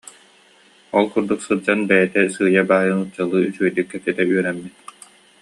[0.97, 4.75] Ол курдук сылдьан бэйэтэ сыыйа-баайа нууччалыы үчүгэйдик кэпсэтэ үөрэммит